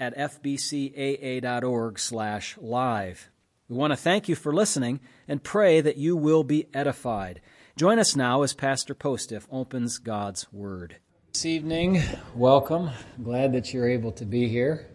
[0.00, 3.30] at fbcaa.org slash live.
[3.68, 7.40] We want to thank you for listening and pray that you will be edified.
[7.76, 10.96] Join us now as Pastor Postiff opens God's Word.
[11.32, 12.00] This evening,
[12.34, 12.90] welcome.
[13.22, 14.88] Glad that you're able to be here.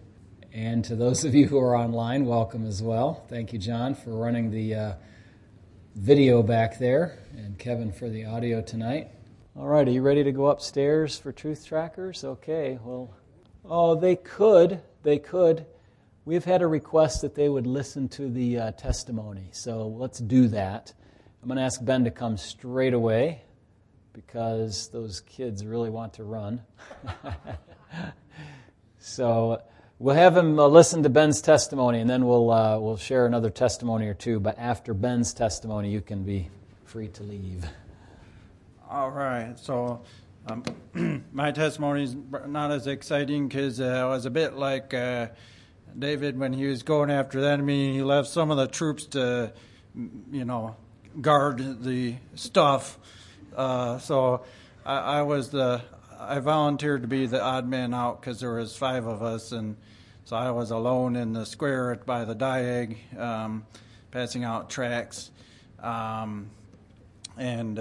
[0.51, 3.25] And to those of you who are online, welcome as well.
[3.27, 4.93] Thank you, John, for running the uh,
[5.95, 9.09] video back there, and Kevin for the audio tonight.
[9.55, 12.23] All right, are you ready to go upstairs for Truth Trackers?
[12.23, 13.13] Okay, well,
[13.65, 15.65] oh, they could they could.
[16.25, 20.47] We've had a request that they would listen to the uh, testimony, so let's do
[20.49, 20.93] that.
[21.41, 23.41] I'm going to ask Ben to come straight away
[24.13, 26.61] because those kids really want to run.
[28.99, 29.61] so
[29.99, 33.49] we'll have him uh, listen to Ben's testimony, and then we'll uh, we'll share another
[33.49, 34.39] testimony or two.
[34.39, 36.49] But after Ben's testimony, you can be
[36.85, 37.65] free to leave.
[38.89, 39.59] All right.
[39.59, 40.01] So
[40.47, 40.63] um,
[41.31, 42.15] my testimony is
[42.47, 45.27] not as exciting because uh, I was a bit like uh,
[45.97, 47.93] David when he was going after the enemy.
[47.93, 49.53] He left some of the troops to,
[50.31, 50.75] you know,
[51.21, 52.97] guard the stuff.
[53.55, 54.43] Uh, so
[54.85, 55.81] I, I, was the
[56.19, 59.77] I volunteered to be the odd man out because there was five of us, and
[60.25, 63.65] so I was alone in the square by the diag, um,
[64.11, 65.31] passing out tracts,
[65.79, 66.49] um,
[67.37, 67.79] and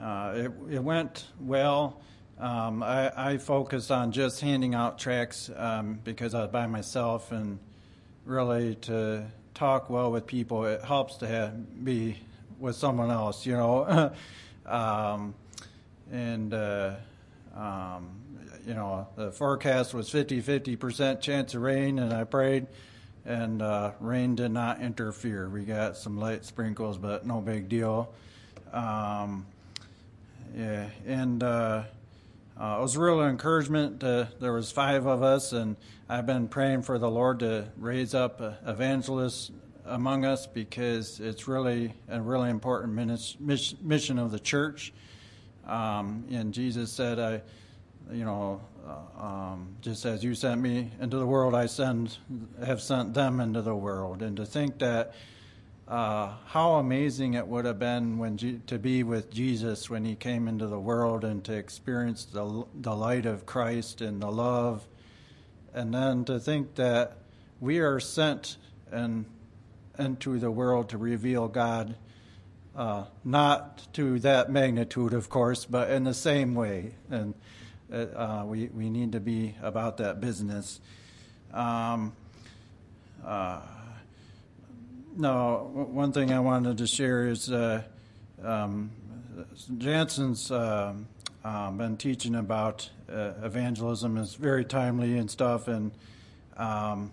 [0.00, 2.00] uh, it, it, went well.
[2.38, 7.32] Um, I, I, focused on just handing out tracts um, because I was by myself,
[7.32, 7.58] and
[8.26, 12.18] really to talk well with people, it helps to have, be
[12.58, 14.12] with someone else, you know.
[14.66, 15.34] um,
[16.12, 16.96] and, uh,
[17.54, 18.08] um,
[18.66, 22.66] you know, the forecast was 50 50% chance of rain, and I prayed,
[23.24, 25.48] and uh, rain did not interfere.
[25.48, 28.12] We got some light sprinkles, but no big deal.
[28.72, 29.46] Um,
[30.54, 31.84] yeah, and uh,
[32.58, 34.00] uh, it was real encouragement.
[34.00, 35.76] To, there was five of us, and
[36.08, 39.50] I've been praying for the Lord to raise up evangelists
[39.84, 42.94] among us because it's really a really important
[43.40, 44.92] mission of the church.
[45.66, 47.42] Um, and Jesus said, "I,
[48.12, 52.16] you know, uh, um, just as you sent me into the world, I send
[52.64, 55.14] have sent them into the world." And to think that
[55.88, 60.16] uh, how amazing it would have been when G- to be with Jesus when he
[60.16, 64.84] came into the world and to experience the, the light of Christ and the love.
[65.72, 67.18] And then to think that
[67.60, 68.56] we are sent
[68.90, 69.26] and
[69.98, 71.94] into the world to reveal God,
[72.74, 76.94] uh, not to that magnitude, of course, but in the same way.
[77.10, 77.34] And
[77.92, 80.80] uh, we, we need to be about that business.
[81.52, 82.12] Um,
[83.24, 83.60] uh,
[85.16, 87.82] no, one thing I wanted to share is uh,
[88.42, 88.90] um,
[89.78, 90.94] Jansen's uh,
[91.44, 95.68] uh, been teaching about uh, evangelism is very timely and stuff.
[95.68, 95.92] And
[96.56, 97.12] um,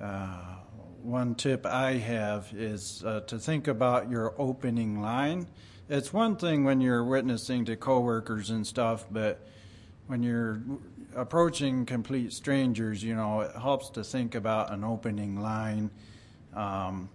[0.00, 0.56] uh,
[1.02, 5.48] one tip I have is uh, to think about your opening line.
[5.88, 9.44] It's one thing when you're witnessing to coworkers and stuff, but
[10.06, 10.60] when you're
[11.16, 15.90] approaching complete strangers, you know, it helps to think about an opening line
[16.54, 17.08] um,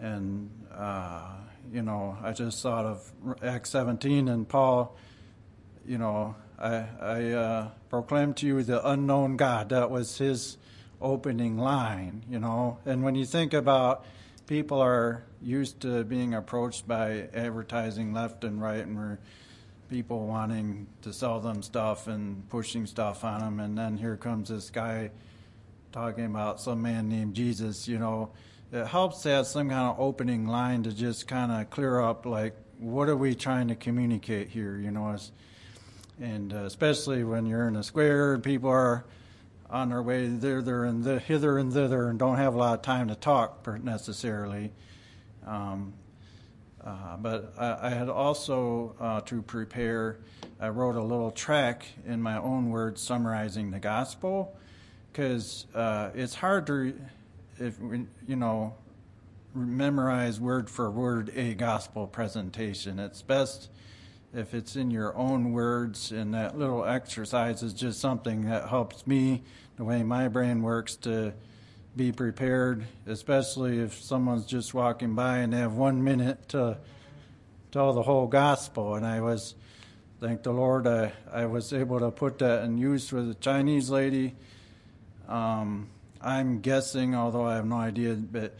[0.00, 1.32] and, uh,
[1.72, 3.12] you know, I just thought of
[3.42, 4.96] Acts 17 and Paul,
[5.86, 9.68] you know, I, I uh, proclaim to you the unknown God.
[9.68, 10.56] That was his
[11.00, 12.78] opening line, you know.
[12.84, 14.04] And when you think about
[14.46, 19.18] people are used to being approached by advertising left and right and we're
[19.88, 24.48] people wanting to sell them stuff and pushing stuff on them and then here comes
[24.48, 25.10] this guy
[25.92, 28.30] talking about some man named Jesus, you know,
[28.72, 32.26] it helps to have some kind of opening line to just kind of clear up
[32.26, 35.16] like what are we trying to communicate here you know
[36.20, 39.04] and uh, especially when you're in a square and people are
[39.70, 42.82] on their way thither and the, hither and thither and don't have a lot of
[42.82, 44.72] time to talk necessarily.
[45.46, 45.92] Um,
[46.84, 50.18] uh, but I, I, had also uh, to prepare
[50.60, 54.56] i wrote a little track in my own words summarizing the gospel
[55.12, 56.94] because uh, it's hard to
[57.58, 58.74] if we, you know,
[59.54, 62.98] memorize word for word a gospel presentation.
[62.98, 63.68] It's best
[64.34, 69.06] if it's in your own words, and that little exercise is just something that helps
[69.06, 69.42] me,
[69.76, 71.32] the way my brain works, to
[71.96, 76.76] be prepared, especially if someone's just walking by and they have one minute to
[77.72, 78.94] tell the whole gospel.
[78.94, 79.54] And I was,
[80.20, 83.88] thank the Lord, I, I was able to put that in use with a Chinese
[83.88, 84.36] lady.
[85.26, 85.88] Um,
[86.20, 88.56] I'm guessing, although I have no idea, but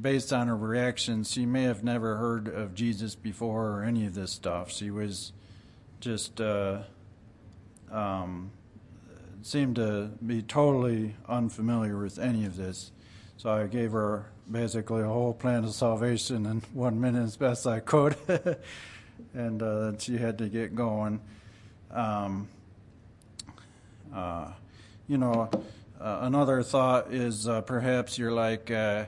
[0.00, 4.14] based on her reaction, she may have never heard of Jesus before or any of
[4.14, 4.70] this stuff.
[4.70, 5.32] She was
[5.98, 6.82] just uh,
[7.90, 8.52] um,
[9.42, 12.92] seemed to be totally unfamiliar with any of this.
[13.36, 17.66] So I gave her basically a whole plan of salvation in one minute as best
[17.66, 18.16] I could,
[19.34, 21.20] and uh, she had to get going.
[21.90, 22.48] Um,
[24.14, 24.52] uh,
[25.08, 25.50] you know,
[26.00, 29.04] uh, another thought is uh, perhaps you're like, uh,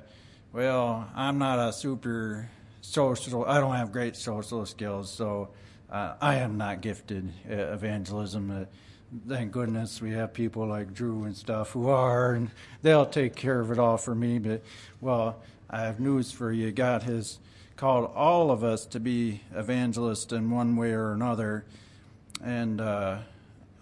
[0.53, 2.51] well, I'm not a super
[2.81, 3.45] social.
[3.45, 5.49] I don't have great social skills, so
[5.91, 8.67] uh, I am not gifted at evangelism
[9.29, 12.51] thank goodness we have people like Drew and stuff who are, and
[12.83, 14.39] they'll take care of it all for me.
[14.39, 14.63] But,
[15.01, 16.73] well, I have news for you.
[16.73, 17.39] God has
[17.77, 21.65] called all of us to be evangelists in one way or another.
[22.43, 23.19] And uh,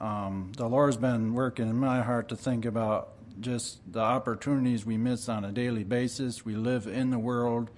[0.01, 3.11] um, the Lord's been working in my heart to think about
[3.41, 6.45] just the opportunities we miss on a daily basis.
[6.45, 7.71] We live in the world,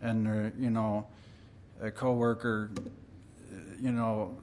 [0.00, 1.08] and, uh, you know,
[1.80, 2.70] a coworker,
[3.80, 4.38] you know,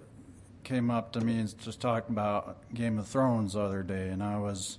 [0.64, 4.22] came up to me and just talked about Game of Thrones the other day, and
[4.22, 4.78] I was,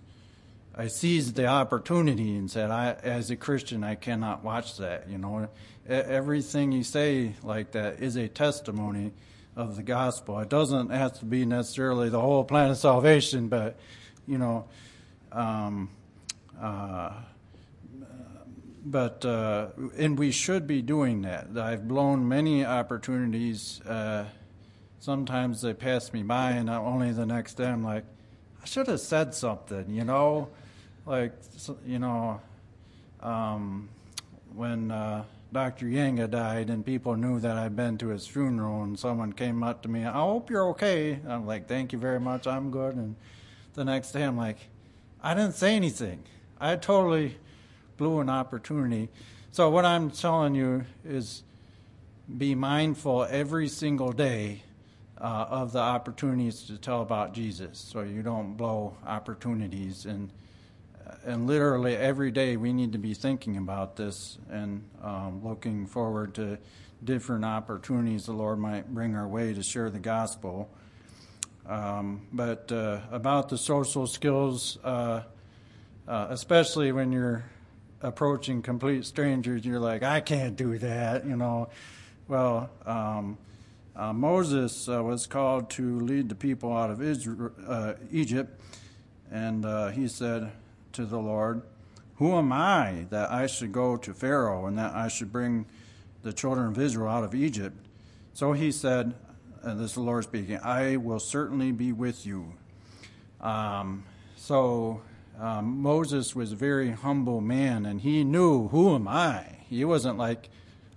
[0.75, 5.09] I seized the opportunity and said, I, as a Christian, I cannot watch that.
[5.09, 5.49] You know,
[5.87, 9.13] everything you say like that is a testimony
[9.57, 10.39] of the gospel.
[10.41, 13.77] It doesn't have to be necessarily the whole plan of salvation, but
[14.27, 14.67] you know,
[15.33, 15.91] um,
[16.61, 17.13] uh,
[18.85, 21.49] but uh, and we should be doing that.
[21.57, 23.81] I've blown many opportunities.
[23.83, 24.27] Uh,
[25.01, 28.05] sometimes they pass me by, and only the next day I'm like,
[28.63, 30.49] I should have said something, you know,
[31.07, 31.33] like
[31.87, 32.41] you know,
[33.21, 33.89] um,
[34.55, 35.25] when uh,
[35.55, 35.87] Dr.
[35.87, 39.83] Yanga died, and people knew that I'd been to his funeral, and someone came up
[39.83, 41.21] to me, I hope you're okay.
[41.29, 42.97] I'm like, thank you very much, I'm good.
[42.97, 43.15] And
[43.75, 44.59] the next day I'm like,
[45.23, 46.25] I didn't say anything.
[46.61, 47.39] I totally
[47.97, 49.11] blew an opportunity.
[49.53, 51.45] So what I'm telling you is
[52.37, 54.65] be mindful every single day
[55.19, 60.05] uh, of the opportunities to tell about Jesus, so you don't blow opportunities.
[60.05, 60.31] And
[61.25, 66.35] and literally every day we need to be thinking about this and um, looking forward
[66.35, 66.59] to
[67.03, 70.71] different opportunities the Lord might bring our way to share the gospel.
[71.67, 75.23] Um, but uh, about the social skills, uh,
[76.07, 77.45] uh, especially when you're
[78.03, 81.69] approaching complete strangers, you're like, I can't do that, you know.
[82.29, 83.39] Well, um,
[83.97, 88.61] uh, Moses uh, was called to lead the people out of Israel, uh, Egypt,
[89.31, 90.53] and he said
[90.95, 91.63] to the Lord,
[92.17, 95.67] Who am I that I should go to Pharaoh and that I should bring
[96.23, 97.77] the children of Israel out of Egypt?
[98.33, 99.15] So he said,
[99.63, 102.55] and this is the Lord speaking, I will certainly be with you.
[103.41, 104.05] Um,
[104.37, 105.03] so
[105.39, 109.59] um, Moses was a very humble man, and he knew, Who am I?
[109.69, 110.49] He wasn't like,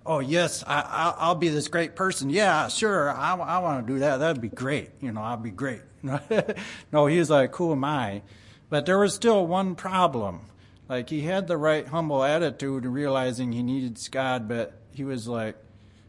[0.05, 2.29] oh yes, I, will be this great person.
[2.29, 4.17] Yeah, sure, I, I want to do that.
[4.17, 4.91] That'd be great.
[5.01, 5.81] You know, I'll be great.
[6.93, 8.21] no, he was like, who am I?
[8.69, 10.41] But there was still one problem.
[10.89, 15.55] Like he had the right humble attitude, realizing he needed God, but he was like,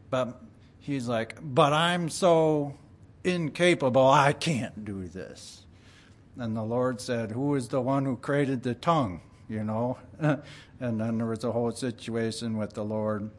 [0.09, 0.41] but
[0.79, 2.75] he's like, but I'm so
[3.23, 5.65] incapable, I can't do this.
[6.37, 9.21] And the Lord said, Who is the one who created the tongue?
[9.49, 9.97] You know?
[10.19, 10.41] and
[10.79, 13.29] then there was a whole situation with the Lord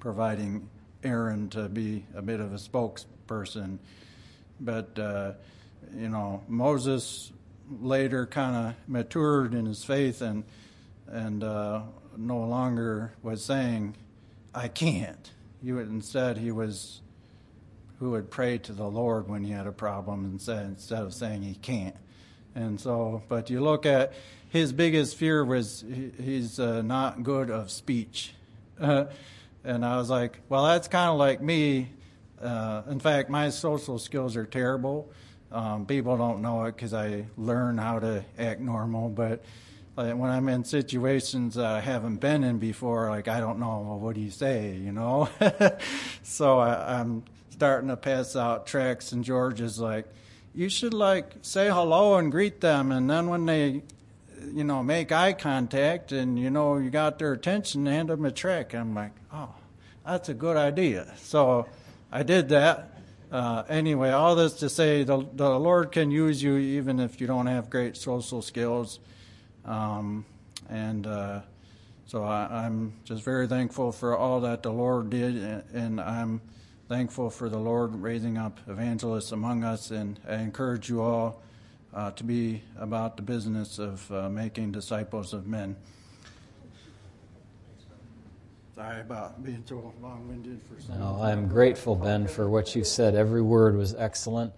[0.00, 0.68] providing
[1.04, 3.78] Aaron to be a bit of a spokesperson.
[4.60, 5.32] But, uh,
[5.94, 7.32] you know, Moses
[7.80, 10.44] later kind of matured in his faith and,
[11.06, 11.82] and uh,
[12.16, 13.96] no longer was saying,
[14.54, 15.30] I can't.
[15.62, 17.00] He would, instead, he was
[17.98, 21.14] who would pray to the Lord when he had a problem and said, instead of
[21.14, 21.96] saying he can't.
[22.54, 24.12] And so, but you look at
[24.50, 28.34] his biggest fear was he, he's uh, not good of speech.
[29.66, 31.88] And I was like, well, that's kind of like me.
[32.40, 35.10] Uh, in fact, my social skills are terrible.
[35.52, 39.44] Um, people don't know it because I learn how to act normal, but
[39.96, 43.84] like when I'm in situations that I haven't been in before, like I don't know,
[43.86, 45.28] well, what do you say, you know?
[46.22, 50.06] so I, I'm starting to pass out tracks, and George is like,
[50.54, 53.82] you should like say hello and greet them, and then when they
[54.52, 58.30] you know, make eye contact and, you know, you got their attention, hand them a
[58.30, 58.74] track.
[58.74, 59.54] I'm like, oh,
[60.04, 61.12] that's a good idea.
[61.18, 61.66] So
[62.12, 62.92] I did that.
[63.30, 67.26] Uh, anyway, all this to say the, the Lord can use you even if you
[67.26, 69.00] don't have great social skills.
[69.64, 70.24] Um,
[70.68, 71.40] and uh,
[72.06, 75.34] so I, am just very thankful for all that the Lord did,
[75.74, 76.40] and I'm
[76.88, 79.90] thankful for the Lord raising up evangelists among us.
[79.90, 81.42] And I encourage you all
[81.92, 85.74] uh, to be about the business of uh, making disciples of men.
[88.76, 91.00] Sorry about being so long winded for some.
[91.00, 93.14] No, I'm grateful, Ben, for what you said.
[93.14, 94.52] Every word was excellent.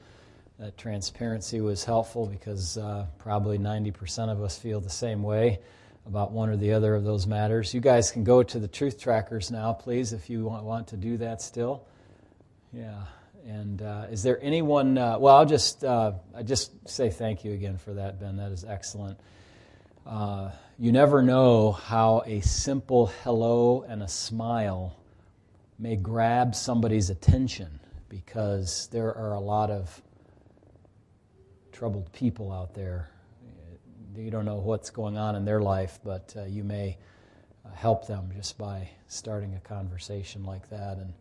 [0.58, 5.60] That transparency was helpful because uh, probably 90% of us feel the same way
[6.04, 7.72] about one or the other of those matters.
[7.72, 10.96] You guys can go to the truth trackers now, please, if you want, want to
[10.96, 11.86] do that still.
[12.72, 13.02] Yeah.
[13.46, 14.98] And uh, is there anyone?
[14.98, 18.36] Uh, well, I'll just uh, I just say thank you again for that, Ben.
[18.36, 19.18] That is excellent.
[20.08, 24.96] Uh, you never know how a simple hello and a smile
[25.78, 30.00] may grab somebody's attention because there are a lot of
[31.72, 33.10] troubled people out there.
[34.16, 36.96] You don't know what's going on in their life, but uh, you may
[37.66, 41.12] uh, help them just by starting a conversation like that and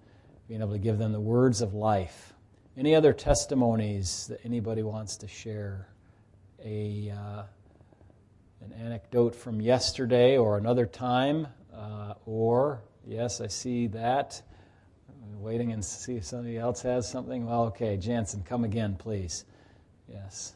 [0.48, 2.32] being able to give them the words of life.
[2.77, 5.89] Any other testimonies that anybody wants to share?
[6.63, 7.44] A, uh,
[8.62, 11.48] an anecdote from yesterday or another time?
[11.74, 14.42] Uh, or, yes, I see that.
[15.10, 17.46] I'm waiting and see if somebody else has something.
[17.46, 19.46] Well, okay, Jansen, come again, please.
[20.08, 20.54] Yes.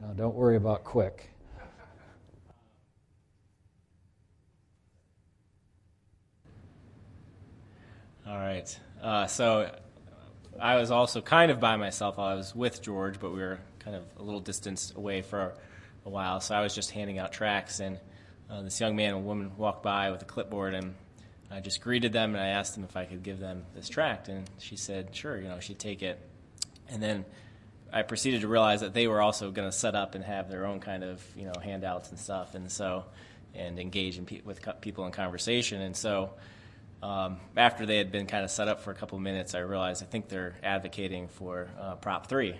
[0.00, 1.30] No, don't worry about quick.
[8.26, 8.78] All right.
[9.02, 9.70] Uh, so
[10.60, 12.18] I was also kind of by myself.
[12.18, 15.54] I was with George, but we were kind of a little distance away for
[16.04, 16.40] a while.
[16.40, 17.98] So I was just handing out tracts, and
[18.50, 20.94] uh, this young man and woman walked by with a clipboard, and
[21.50, 24.28] I just greeted them, and I asked them if I could give them this tract,
[24.28, 26.18] and she said, sure, you know, she'd take it.
[26.88, 27.24] And then
[27.92, 30.66] I proceeded to realize that they were also going to set up and have their
[30.66, 33.04] own kind of, you know, handouts and stuff, and so
[33.54, 36.30] and engage in pe- with people in conversation, and so
[37.02, 40.02] um, after they had been kind of set up for a couple minutes, I realized
[40.02, 42.54] I think they're advocating for uh, Prop 3.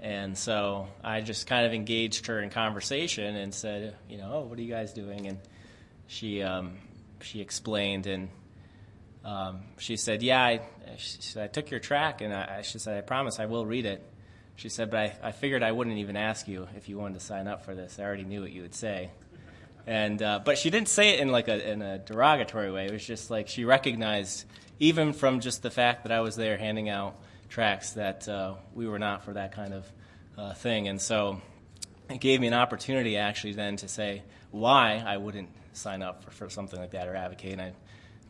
[0.00, 4.40] And so I just kind of engaged her in conversation and said, you know, oh,
[4.40, 5.26] what are you guys doing?
[5.26, 5.38] And
[6.06, 6.78] she, um,
[7.20, 8.30] she explained and
[9.24, 10.60] um, she said, yeah, I,
[10.96, 13.84] she said, I took your track and I, she said, I promise I will read
[13.84, 14.02] it.
[14.56, 17.24] She said, but I, I figured I wouldn't even ask you if you wanted to
[17.24, 17.98] sign up for this.
[17.98, 19.10] I already knew what you would say.
[19.86, 22.86] And uh, but she didn't say it in like a in a derogatory way.
[22.86, 24.44] It was just like she recognized,
[24.78, 27.16] even from just the fact that I was there handing out
[27.50, 29.92] tracts, that uh, we were not for that kind of
[30.38, 30.88] uh, thing.
[30.88, 31.42] And so
[32.08, 36.30] it gave me an opportunity actually then to say why I wouldn't sign up for,
[36.30, 37.52] for something like that or advocate.
[37.52, 37.72] And I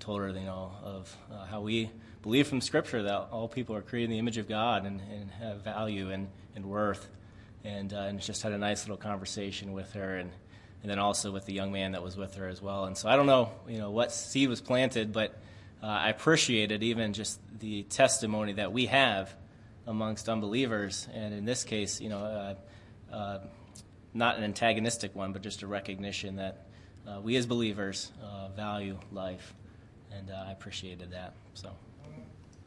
[0.00, 1.90] told her, you know, of uh, how we
[2.22, 5.30] believe from Scripture that all people are created in the image of God and, and
[5.30, 7.08] have value and, and worth.
[7.62, 10.30] And, uh, and just had a nice little conversation with her and
[10.82, 12.84] and then also with the young man that was with her as well.
[12.84, 15.38] And so I don't know, you know, what seed was planted, but
[15.82, 19.34] uh, I appreciated even just the testimony that we have
[19.86, 23.38] amongst unbelievers, and in this case, you know, uh, uh,
[24.12, 26.66] not an antagonistic one, but just a recognition that
[27.08, 29.54] uh, we as believers uh, value life,
[30.12, 31.34] and uh, I appreciated that.
[31.54, 31.70] So.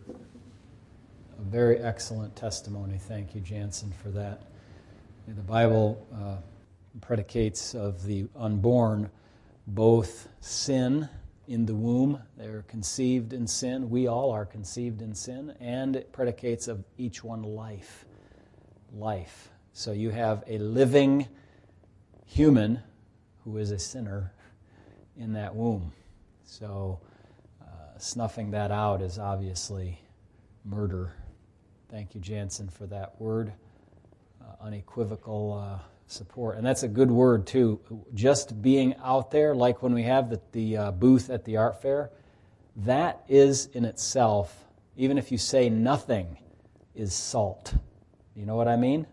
[0.09, 2.97] A very excellent testimony.
[2.97, 4.41] Thank you, Jansen, for that.
[5.27, 6.05] The Bible
[7.01, 9.09] predicates of the unborn
[9.67, 11.09] both sin
[11.47, 13.89] in the womb, they're conceived in sin.
[13.89, 18.05] We all are conceived in sin, and it predicates of each one life.
[18.93, 19.49] Life.
[19.73, 21.27] So you have a living
[22.25, 22.79] human
[23.43, 24.31] who is a sinner
[25.17, 25.91] in that womb.
[26.45, 26.99] So
[27.61, 29.99] uh, snuffing that out is obviously
[30.63, 31.13] murder.
[31.89, 33.51] Thank you, Jansen, for that word.
[34.41, 35.53] Uh, unequivocal.
[35.53, 36.57] Uh, support.
[36.57, 37.79] And that's a good word, too.
[38.13, 41.81] Just being out there, like when we have the, the uh, booth at the art
[41.81, 42.11] fair,
[42.77, 44.65] that is in itself,
[44.95, 46.37] even if you say nothing,
[46.95, 47.73] is salt.
[48.35, 49.05] You know what I mean?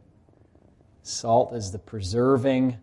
[1.02, 2.76] Salt is the preserving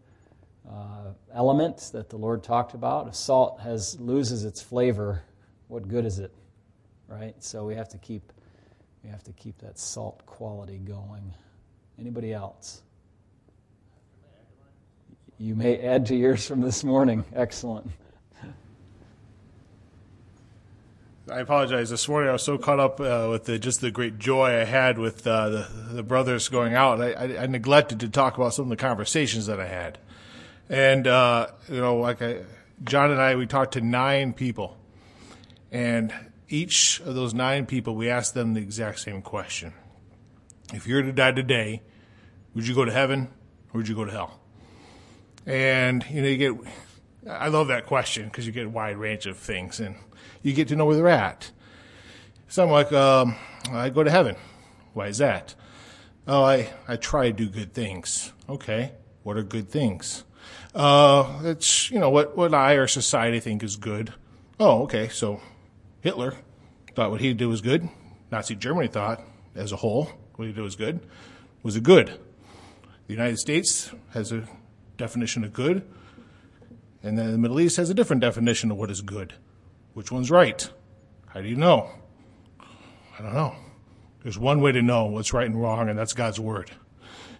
[0.69, 3.07] uh, element that the Lord talked about.
[3.07, 5.23] If salt has loses its flavor,
[5.67, 6.33] what good is it?
[7.07, 7.35] Right?
[7.43, 8.33] So we have to keep
[9.03, 11.33] we have to keep that salt quality going.
[11.97, 12.81] Anybody else?
[15.39, 17.23] You may add to yours from this morning.
[17.35, 17.91] Excellent.
[21.31, 21.91] I apologize.
[21.91, 24.63] This morning I was so caught up uh, with the, just the great joy I
[24.63, 27.01] had with uh, the, the brothers going out.
[27.01, 29.99] I, I, I, neglected to talk about some of the conversations that I had.
[30.69, 32.43] And, uh, you know, like I,
[32.83, 34.75] John and I, we talked to nine people.
[35.71, 36.13] And
[36.49, 39.73] each of those nine people, we asked them the exact same question.
[40.73, 41.83] If you were to die today,
[42.55, 43.27] would you go to heaven
[43.71, 44.39] or would you go to hell?
[45.47, 46.53] And, you know, you get,
[47.27, 49.95] I love that question because you get a wide range of things and
[50.43, 51.49] you get to know where they're at.
[52.49, 53.35] Some like, um,
[53.71, 54.35] I go to heaven.
[54.93, 55.55] Why is that?
[56.27, 58.33] Oh, I, I try to do good things.
[58.49, 58.91] Okay.
[59.23, 60.25] What are good things?
[60.75, 64.13] Uh, it's, you know, what, what I or society think is good.
[64.59, 65.07] Oh, okay.
[65.07, 65.39] So
[66.01, 66.35] Hitler
[66.93, 67.87] thought what he did was good.
[68.31, 69.21] Nazi Germany thought,
[69.55, 70.99] as a whole, what he did was good.
[71.63, 72.19] Was it good?
[73.07, 74.45] The United States has a
[74.97, 75.83] definition of good,
[77.03, 79.33] and then the Middle East has a different definition of what is good.
[79.93, 80.69] Which one's right?
[81.27, 81.89] How do you know?
[82.59, 83.55] I don't know.
[84.23, 86.71] There's one way to know what's right and wrong, and that's God's Word.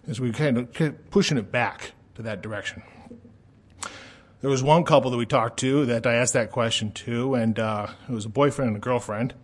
[0.06, 2.82] As we kind of keep pushing it back to that direction.
[4.40, 7.58] There was one couple that we talked to that I asked that question to, and
[7.58, 9.34] uh, it was a boyfriend and a girlfriend.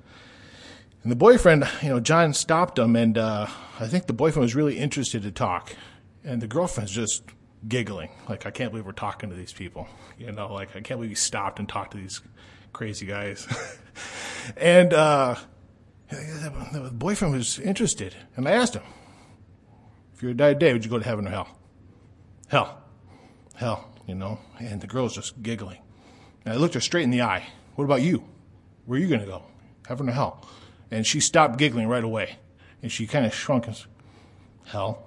[1.03, 3.47] And the boyfriend, you know, John stopped him, and uh,
[3.79, 5.77] I think the boyfriend was really interested to talk,
[6.25, 7.25] and the girlfriend's just
[7.67, 10.99] giggling, like I can't believe we're talking to these people, you know, like I can't
[10.99, 12.21] believe he stopped and talked to these
[12.73, 13.47] crazy guys,
[14.57, 15.37] and uh,
[16.11, 18.83] the boyfriend was interested, and I asked him,
[20.15, 21.59] if you were to die today, would you go to heaven or hell?
[22.49, 22.83] Hell,
[23.55, 25.79] hell you know, and the girl's just giggling.
[26.45, 27.45] And I looked her straight in the eye.
[27.75, 28.25] What about you?
[28.87, 29.43] Where are you going to go?
[29.87, 30.47] Heaven or hell?
[30.91, 32.37] And she stopped giggling right away.
[32.83, 33.87] And she kind of shrunk and said,
[34.67, 35.03] Hell.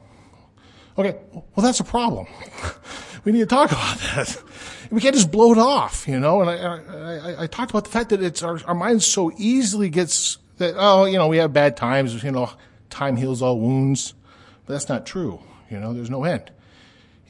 [0.98, 2.28] Okay, well, that's a problem.
[3.24, 4.44] we need to talk about that.
[4.90, 6.42] We can't just blow it off, you know.
[6.42, 9.90] And I, I, I talked about the fact that it's our, our mind so easily
[9.90, 12.50] gets that, oh, you know, we have bad times, you know,
[12.90, 14.14] time heals all wounds.
[14.66, 15.42] But that's not true.
[15.70, 16.52] You know, there's no end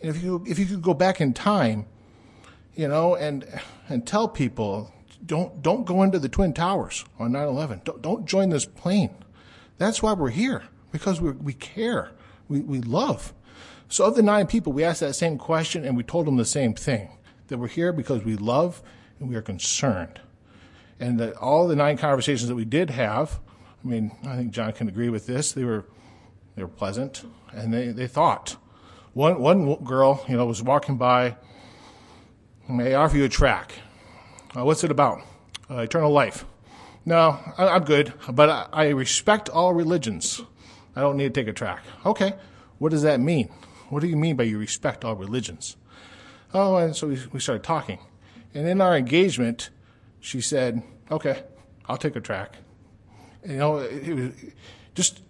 [0.01, 1.85] if you if you could go back in time,
[2.75, 3.45] you know, and
[3.89, 4.93] and tell people
[5.25, 7.83] don't don't go into the twin towers on 9/11.
[7.83, 9.15] Don't don't join this plane.
[9.77, 12.11] That's why we're here because we we care.
[12.47, 13.33] We we love.
[13.89, 16.45] So of the nine people, we asked that same question and we told them the
[16.45, 17.09] same thing
[17.47, 18.81] that we're here because we love
[19.19, 20.19] and we are concerned.
[20.99, 23.39] And that all the nine conversations that we did have,
[23.83, 25.51] I mean, I think John can agree with this.
[25.51, 25.85] They were
[26.55, 28.57] they were pleasant and they they thought
[29.17, 31.37] one, one girl, you know, was walking by.
[32.69, 33.73] May I offer you a track?
[34.55, 35.21] Uh, what's it about?
[35.69, 36.45] Uh, eternal life.
[37.03, 40.41] No, I, am good, but I, I respect all religions.
[40.95, 41.83] I don't need to take a track.
[42.05, 42.33] Okay,
[42.77, 43.49] what does that mean?
[43.89, 45.77] What do you mean by you respect all religions?
[46.53, 47.99] Oh, and so we, we started talking.
[48.53, 49.69] And in our engagement,
[50.19, 51.43] she said, okay,
[51.87, 52.57] I'll take a track.
[53.45, 54.31] You know, it, it was
[54.95, 55.21] just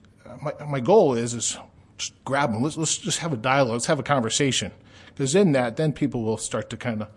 [0.41, 1.57] my, my goal is, is
[1.97, 2.61] just grab them.
[2.61, 3.73] Let's, let's just have a dialogue.
[3.73, 4.71] Let's have a conversation.
[5.07, 7.09] Because in that, then people will start to kind of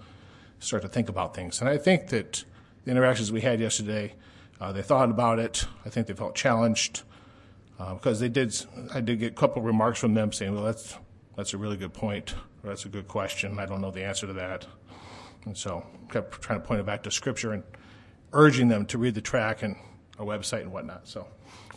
[0.59, 1.61] start to think about things.
[1.61, 2.45] And I think that
[2.85, 4.15] the interactions we had yesterday,
[4.61, 5.67] uh, they thought about it.
[5.85, 7.03] I think they felt challenged
[7.79, 8.55] uh, because they did.
[8.93, 10.97] I did get a couple remarks from them saying, "Well, that's
[11.41, 12.35] that's a really good point.
[12.63, 13.59] That's a good question.
[13.59, 14.67] I don't know the answer to that."
[15.47, 17.65] And so, kept trying to point it back to Scripture and
[18.35, 19.75] urging them to read the track and
[20.19, 21.09] our website and whatnot.
[21.09, 21.27] So,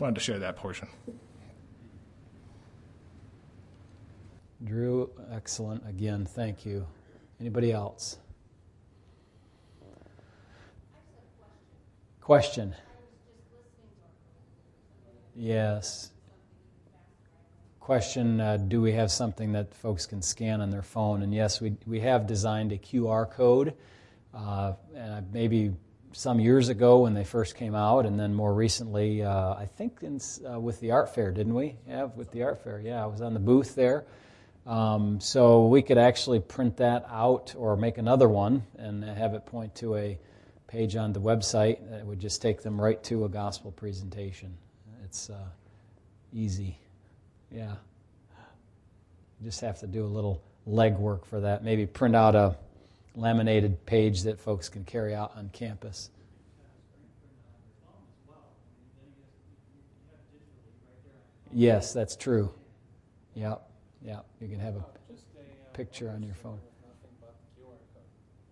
[0.02, 0.89] wanted to share that portion.
[4.65, 5.88] Drew, excellent.
[5.88, 6.86] Again, thank you.
[7.39, 8.17] Anybody else?
[12.19, 12.76] Question.
[15.36, 16.12] Yes.
[17.84, 21.22] Question uh, Do we have something that folks can scan on their phone?
[21.22, 23.74] And yes, we, we have designed a QR code.
[24.34, 24.76] Uh,
[25.34, 25.74] maybe
[26.13, 29.98] some years ago when they first came out, and then more recently, uh, I think
[30.02, 31.76] in, uh, with the art fair, didn't we?
[31.86, 32.80] Yeah, with the art fair.
[32.80, 34.06] Yeah, I was on the booth there.
[34.65, 39.46] Um, so we could actually print that out or make another one and have it
[39.46, 40.17] point to a
[40.67, 44.56] page on the website that would just take them right to a gospel presentation.
[45.04, 45.50] It's uh,
[46.32, 46.78] easy.
[47.54, 47.76] Yeah.
[49.39, 51.63] You just have to do a little legwork for that.
[51.63, 52.58] Maybe print out a
[53.16, 56.10] laminated page that folks can carry out on campus.
[61.52, 62.52] Yes, that's true.
[63.36, 63.70] Yep.
[64.04, 64.86] Yeah, you can have a
[65.74, 66.60] picture on your phone.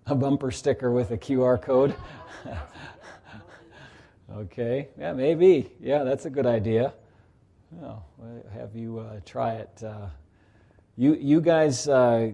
[0.06, 1.96] A bumper sticker with a QR code.
[4.32, 5.72] okay, yeah, maybe.
[5.80, 6.94] Yeah, that's a good idea.
[7.72, 8.06] Well,
[8.54, 9.84] have you uh, try it.
[9.84, 10.08] Uh,
[10.98, 12.32] you, you guys uh,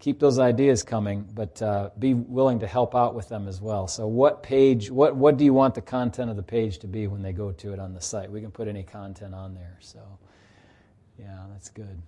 [0.00, 3.86] keep those ideas coming, but uh, be willing to help out with them as well.
[3.86, 4.90] So, what page?
[4.90, 7.52] What what do you want the content of the page to be when they go
[7.52, 8.30] to it on the site?
[8.30, 9.78] We can put any content on there.
[9.80, 10.00] So,
[11.18, 12.02] yeah, that's good.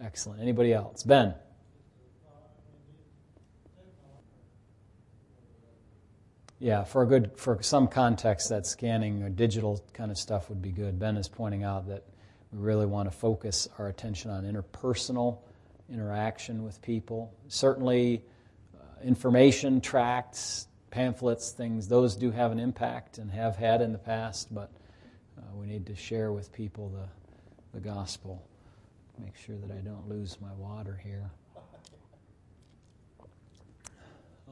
[0.00, 0.40] Excellent.
[0.40, 1.02] Anybody else?
[1.02, 1.34] Ben.
[6.60, 10.62] Yeah, for a good for some context, that scanning or digital kind of stuff would
[10.62, 10.96] be good.
[11.00, 12.04] Ben is pointing out that
[12.52, 15.38] we really want to focus our attention on interpersonal
[15.90, 17.34] interaction with people.
[17.48, 18.24] Certainly,
[18.74, 23.98] uh, information, tracts, pamphlets, things, those do have an impact and have had in the
[23.98, 24.70] past, but
[25.38, 28.42] uh, we need to share with people the, the gospel.
[29.18, 31.30] Make sure that I don't lose my water here.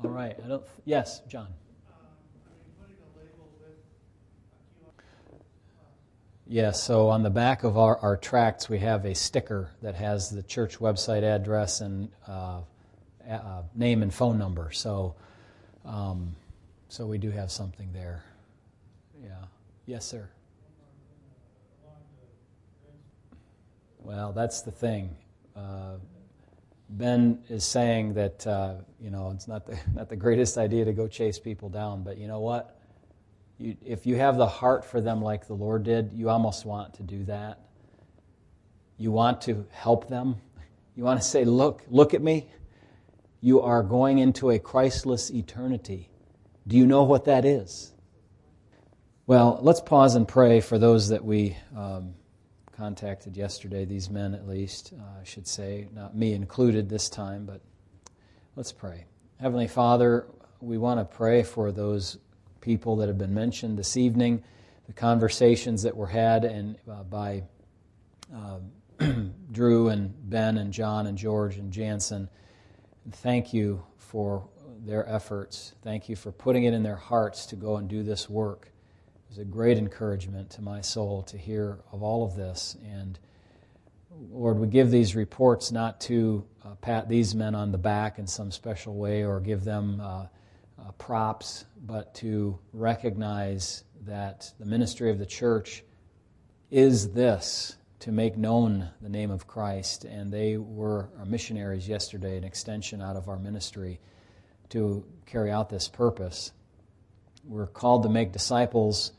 [0.03, 0.37] All right.
[0.43, 1.49] I don't, yes, John.
[6.53, 10.31] Yes, so on the back of our, our tracts, we have a sticker that has
[10.31, 12.63] the church website address and uh,
[13.31, 14.73] uh, name and phone number.
[14.73, 15.15] So,
[15.85, 16.35] um,
[16.89, 18.25] so we do have something there.
[19.23, 19.45] Yeah.
[19.87, 20.29] Yes, sir.
[24.01, 25.15] Well, that's the thing.
[25.55, 25.99] Uh,
[26.89, 30.93] ben is saying that uh, you know it's not the not the greatest idea to
[30.93, 32.80] go chase people down, but you know what?
[33.61, 36.95] You, if you have the heart for them like the Lord did, you almost want
[36.95, 37.61] to do that.
[38.97, 40.37] You want to help them.
[40.97, 42.49] You want to say, "Look, look at me.
[43.43, 46.09] You are going into a Christless eternity.
[46.67, 47.93] Do you know what that is?"
[49.27, 51.57] Well, let's pause and pray for those that we.
[51.77, 52.15] Um,
[52.81, 57.45] contacted yesterday, these men at least, uh, I should say, not me included this time,
[57.45, 57.61] but
[58.57, 59.05] let's pray.
[59.39, 60.27] Heavenly Father,
[60.63, 62.17] we want to pray for those
[62.61, 64.43] people that have been mentioned this evening,
[64.87, 67.43] the conversations that were had and uh, by
[68.35, 68.59] uh,
[69.53, 72.29] Drew and Ben and John and George and Jansen.
[73.13, 74.49] thank you for
[74.85, 75.75] their efforts.
[75.83, 79.29] Thank you for putting it in their hearts to go and do this work It
[79.31, 82.77] was a great encouragement to my soul to hear of all of this.
[82.85, 83.19] And
[84.31, 88.27] Lord, we give these reports not to uh, pat these men on the back in
[88.27, 90.01] some special way or give them
[90.81, 95.85] uh, props, but to recognize that the ministry of the church
[96.71, 100.05] is this to make known the name of Christ.
[100.05, 104.01] And they were our missionaries yesterday, an extension out of our ministry
[104.71, 106.53] to carry out this purpose.
[107.45, 109.13] We're called to make disciples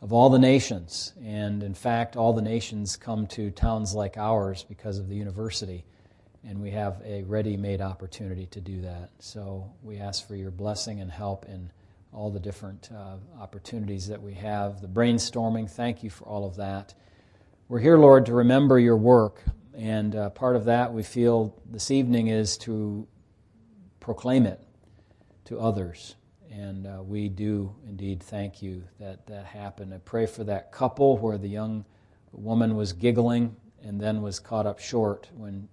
[0.00, 1.12] of all the nations.
[1.22, 5.84] And in fact, all the nations come to towns like ours because of the university.
[6.46, 9.10] And we have a ready made opportunity to do that.
[9.18, 11.70] So we ask for your blessing and help in
[12.12, 14.80] all the different uh, opportunities that we have.
[14.80, 16.94] The brainstorming, thank you for all of that.
[17.68, 19.42] We're here, Lord, to remember your work.
[19.74, 23.06] And uh, part of that we feel this evening is to
[24.00, 24.60] proclaim it
[25.44, 26.16] to others.
[26.50, 29.92] And uh, we do indeed thank you that that happened.
[29.92, 31.84] I pray for that couple where the young
[32.32, 35.68] woman was giggling and then was caught up short when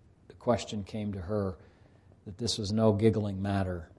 [0.46, 1.58] question came to her
[2.28, 3.90] that this was no giggling matter.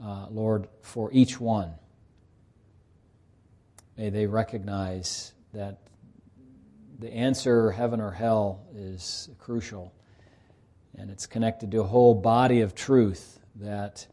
[0.00, 1.74] Uh, Lord, for each one,
[3.96, 5.80] may they recognize that
[7.00, 9.92] the answer, heaven or hell, is crucial.
[10.96, 14.06] And it's connected to a whole body of truth that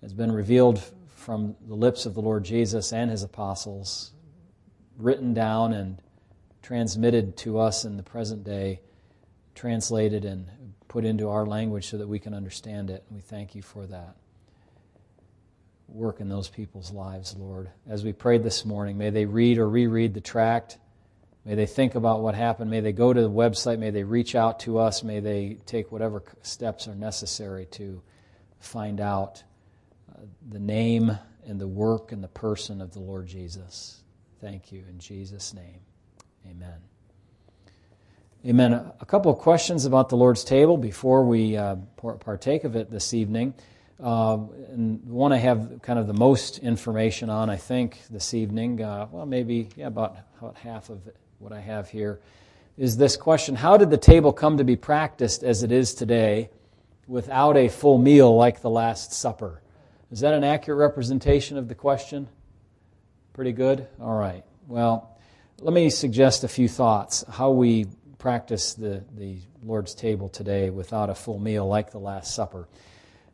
[0.00, 0.82] has been revealed
[1.14, 4.12] from the lips of the Lord Jesus and his apostles,
[4.96, 6.00] written down and
[6.62, 8.80] transmitted to us in the present day,
[9.54, 10.46] translated and
[10.90, 13.04] put into our language so that we can understand it.
[13.08, 14.16] And we thank you for that.
[15.86, 17.70] Work in those people's lives, Lord.
[17.88, 20.78] As we prayed this morning, may they read or reread the tract.
[21.44, 22.72] May they think about what happened.
[22.72, 23.78] May they go to the website.
[23.78, 25.04] May they reach out to us.
[25.04, 28.02] May they take whatever steps are necessary to
[28.58, 29.44] find out
[30.12, 34.02] uh, the name and the work and the person of the Lord Jesus.
[34.40, 35.80] Thank you in Jesus' name.
[36.50, 36.89] Amen.
[38.46, 38.72] Amen.
[38.72, 43.12] A couple of questions about the Lord's table before we uh, partake of it this
[43.12, 43.52] evening.
[44.02, 44.38] Uh,
[44.70, 49.08] and one I have kind of the most information on, I think, this evening, uh,
[49.10, 51.02] well, maybe yeah, about, about half of
[51.38, 52.20] what I have here,
[52.78, 56.48] is this question How did the table come to be practiced as it is today
[57.06, 59.60] without a full meal like the Last Supper?
[60.10, 62.26] Is that an accurate representation of the question?
[63.34, 63.86] Pretty good?
[64.00, 64.44] All right.
[64.66, 65.10] Well,
[65.58, 67.86] let me suggest a few thoughts how we
[68.20, 72.68] practice the, the Lord's table today without a full meal like the Last Supper.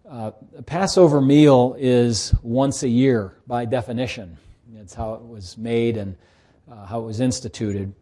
[0.09, 4.39] Uh, a Passover meal is once a year by definition.
[4.77, 6.17] It's how it was made and
[6.71, 7.93] uh, how it was instituted.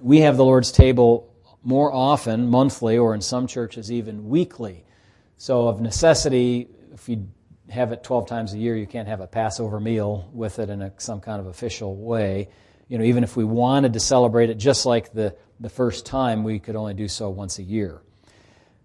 [0.00, 4.84] We have the Lord's table more often, monthly, or in some churches even weekly.
[5.36, 7.28] So, of necessity, if you
[7.68, 10.82] have it 12 times a year, you can't have a Passover meal with it in
[10.82, 12.48] a, some kind of official way.
[12.90, 16.42] You know, even if we wanted to celebrate it just like the, the first time,
[16.42, 18.02] we could only do so once a year.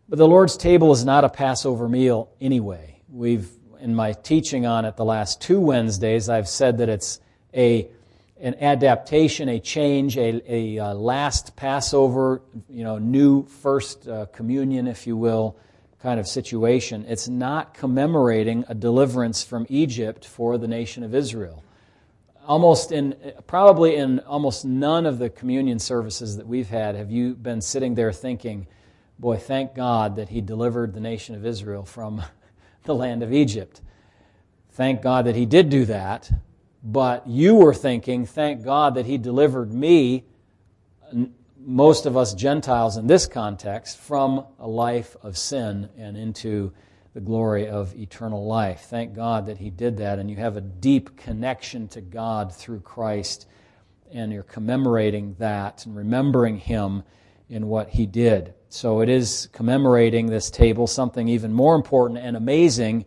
[0.07, 3.01] But the Lord's table is not a Passover meal anyway.
[3.09, 7.19] We've, in my teaching on it the last two Wednesdays, I've said that it's
[7.51, 7.89] a
[8.39, 14.87] an adaptation, a change, a, a, uh, last Passover, you know, new first uh, communion,
[14.87, 15.57] if you will,
[15.99, 17.05] kind of situation.
[17.07, 21.63] It's not commemorating a deliverance from Egypt for the nation of Israel.
[22.47, 23.15] Almost in,
[23.47, 27.95] probably in almost none of the communion services that we've had have you been sitting
[27.95, 28.67] there thinking,
[29.17, 32.21] boy, thank God that He delivered the nation of Israel from
[32.83, 33.81] the land of Egypt.
[34.71, 36.31] Thank God that He did do that,
[36.83, 40.25] but you were thinking, thank God that He delivered me,
[41.57, 46.73] most of us Gentiles in this context, from a life of sin and into
[47.15, 48.81] the glory of eternal life.
[48.89, 52.81] Thank God that He did that, and you have a deep connection to God through
[52.81, 53.47] Christ,
[54.11, 57.03] and you're commemorating that and remembering Him
[57.47, 58.53] in what He did.
[58.67, 63.05] So it is commemorating this table something even more important and amazing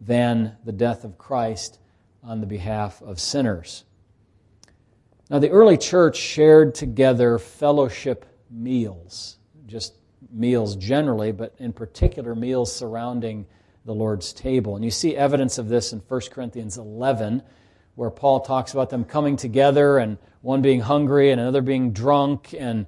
[0.00, 1.80] than the death of Christ
[2.24, 3.84] on the behalf of sinners.
[5.28, 9.99] Now, the early church shared together fellowship meals, just
[10.32, 13.46] meals generally, but in particular, meals surrounding
[13.84, 14.76] the Lord's table.
[14.76, 17.42] And you see evidence of this in 1 Corinthians 11,
[17.94, 22.54] where Paul talks about them coming together and one being hungry and another being drunk,
[22.58, 22.86] and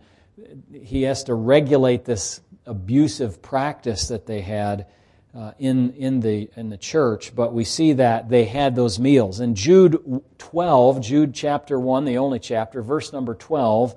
[0.73, 4.87] he has to regulate this abusive practice that they had
[5.35, 9.41] uh, in, in, the, in the church, but we see that they had those meals.
[9.41, 13.95] In Jude 12, Jude chapter 1, the only chapter, verse number 12,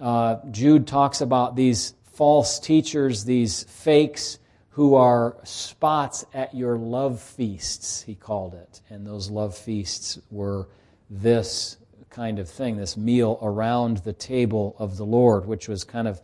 [0.00, 7.22] uh, Jude talks about these false teachers, these fakes who are spots at your love
[7.22, 8.80] feasts, he called it.
[8.90, 10.66] And those love feasts were
[11.08, 11.76] this
[12.10, 16.20] kind of thing, this meal around the table of the Lord, which was kind of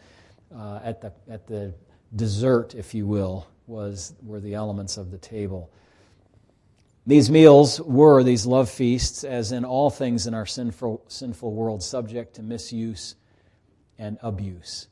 [0.53, 1.73] uh, at, the, at the
[2.17, 5.71] dessert, if you will, was, were the elements of the table.
[7.07, 11.85] These meals were, these love feasts, as in all things in our sinful, sinful world,
[11.85, 13.15] subject to misuse
[13.97, 14.89] and abuse.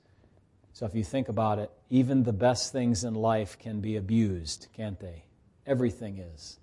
[0.83, 4.67] So if you think about it, even the best things in life can be abused,
[4.77, 5.23] can't they?
[5.65, 6.59] Everything is.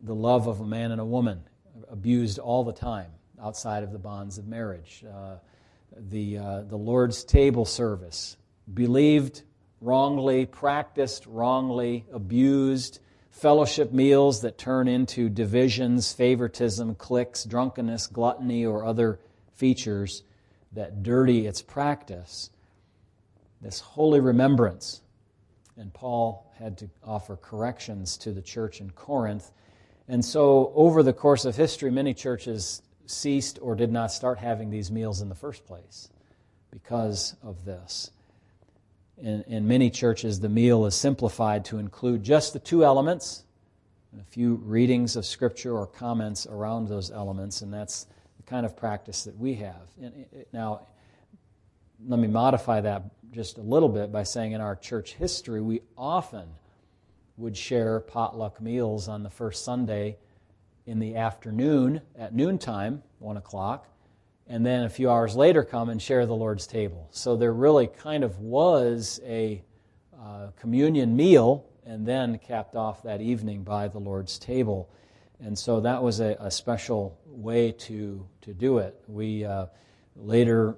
[0.00, 1.44] The love of a man and a woman,
[1.88, 5.04] abused all the time outside of the bonds of marriage.
[5.08, 5.36] Uh,
[5.96, 8.36] the, uh, the Lord's table service,
[8.74, 9.42] believed
[9.80, 12.98] wrongly practiced, wrongly abused,
[13.30, 19.20] fellowship meals that turn into divisions, favoritism, cliques, drunkenness, gluttony, or other
[19.54, 20.24] features
[20.72, 22.50] that dirty its practice.
[23.62, 25.00] This holy remembrance.
[25.76, 29.50] And Paul had to offer corrections to the church in Corinth.
[30.08, 34.70] And so, over the course of history, many churches ceased or did not start having
[34.70, 36.10] these meals in the first place
[36.70, 38.10] because of this
[39.22, 43.44] in, in many churches, the meal is simplified to include just the two elements,
[44.10, 48.66] and a few readings of Scripture or comments around those elements, and that's the kind
[48.66, 49.88] of practice that we have.
[50.52, 50.86] Now,
[52.04, 55.80] let me modify that just a little bit by saying in our church history, we
[55.96, 56.46] often
[57.38, 60.18] would share potluck meals on the first Sunday
[60.84, 63.88] in the afternoon at noontime, 1 o'clock,
[64.46, 67.08] and then a few hours later come and share the Lord's table.
[67.10, 69.62] So there really kind of was a
[70.20, 74.90] uh, communion meal and then capped off that evening by the Lord's table.
[75.40, 79.00] And so that was a, a special way to, to do it.
[79.08, 79.66] We uh,
[80.16, 80.76] later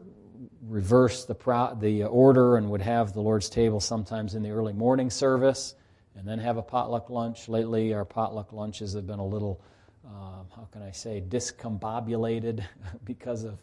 [0.63, 4.73] reversed the, pro- the order and would have the Lord's table sometimes in the early
[4.73, 5.75] morning service
[6.17, 7.49] and then have a potluck lunch.
[7.49, 9.61] Lately, our potluck lunches have been a little
[10.07, 12.65] um, how can I say, discombobulated
[13.05, 13.59] because of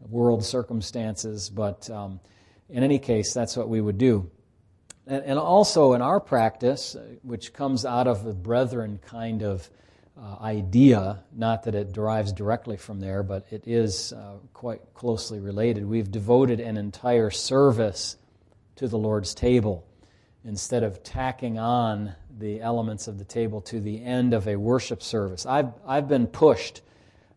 [0.00, 1.48] world circumstances.
[1.48, 2.20] But um,
[2.68, 4.30] in any case, that's what we would do.
[5.06, 9.70] And, and, also in our practice, uh, which comes out of the brethren kind of
[10.18, 15.40] uh, idea, not that it derives directly from there, but it is uh, quite closely
[15.40, 18.16] related, we've devoted an entire service
[18.76, 19.86] to the Lord's table
[20.44, 25.02] instead of tacking on the elements of the table to the end of a worship
[25.02, 25.44] service.
[25.44, 26.82] I've, I've been pushed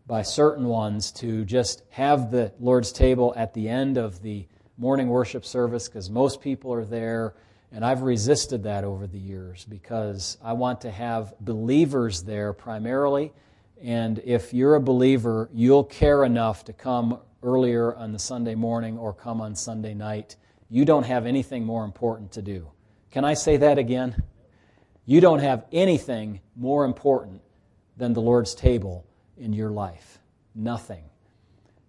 [0.06, 5.08] by certain ones to just have the Lord's table at the end of the morning
[5.08, 7.34] worship service because most people are there.
[7.72, 13.32] And I've resisted that over the years because I want to have believers there primarily.
[13.82, 18.98] And if you're a believer, you'll care enough to come earlier on the Sunday morning
[18.98, 20.36] or come on Sunday night.
[20.68, 22.70] You don't have anything more important to do.
[23.10, 24.22] Can I say that again?
[25.04, 27.40] You don't have anything more important
[27.96, 29.06] than the Lord's table
[29.36, 30.18] in your life.
[30.54, 31.09] Nothing.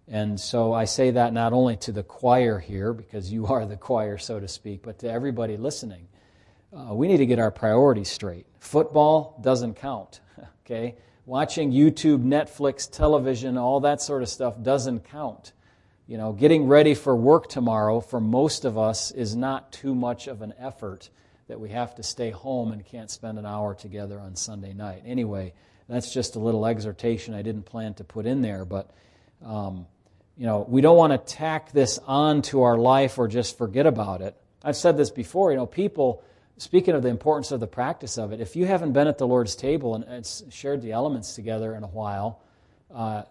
[0.08, 3.76] And so I say that not only to the choir here, because you are the
[3.76, 6.08] choir, so to speak, but to everybody listening.
[6.72, 8.46] Uh, we need to get our priorities straight.
[8.58, 10.20] Football doesn't count,
[10.64, 10.96] okay?
[11.26, 15.52] watching YouTube, Netflix, television, all that sort of stuff doesn't count.
[16.06, 20.26] You know, getting ready for work tomorrow for most of us is not too much
[20.26, 21.08] of an effort
[21.48, 25.02] that we have to stay home and can't spend an hour together on Sunday night.
[25.06, 25.52] Anyway,
[25.88, 28.90] that's just a little exhortation I didn't plan to put in there, but
[29.44, 29.86] um,
[30.36, 33.86] you know, we don't want to tack this on to our life or just forget
[33.86, 34.36] about it.
[34.64, 36.22] I've said this before, you know, people
[36.62, 39.26] speaking of the importance of the practice of it, if you haven't been at the
[39.26, 42.40] Lord's table and shared the elements together in a while,
[42.94, 43.22] uh,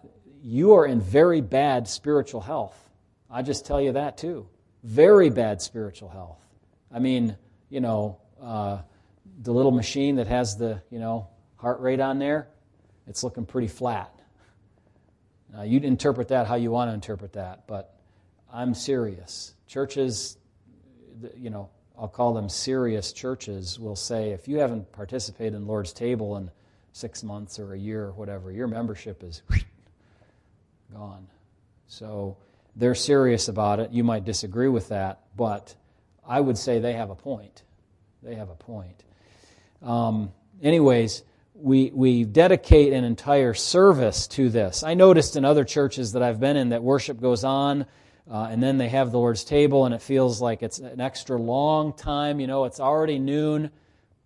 [0.42, 2.76] you are in very bad spiritual health.
[3.30, 4.48] I just tell you that too.
[4.84, 6.38] Very bad spiritual health.
[6.92, 7.36] I mean,
[7.70, 8.78] you know, uh,
[9.40, 12.48] the little machine that has the, you know, heart rate on there,
[13.06, 14.12] it's looking pretty flat.
[15.56, 17.94] Uh, you'd interpret that how you want to interpret that, but
[18.52, 19.54] I'm serious.
[19.66, 20.38] Churches,
[21.36, 25.92] you know, I'll call them serious churches, will say if you haven't participated in Lord's
[25.92, 26.50] table in
[26.92, 29.42] six months or a year or whatever, your membership is
[30.92, 31.26] gone.
[31.86, 32.38] So
[32.76, 33.92] they're serious about it.
[33.92, 35.74] You might disagree with that, but
[36.26, 37.62] I would say they have a point.
[38.22, 39.02] They have a point.
[39.82, 41.22] Um, anyways,
[41.54, 44.82] we, we dedicate an entire service to this.
[44.82, 47.86] I noticed in other churches that I've been in that worship goes on,
[48.30, 51.36] uh, and then they have the Lord's table, and it feels like it's an extra
[51.36, 52.40] long time.
[52.40, 53.70] You know, it's already noon.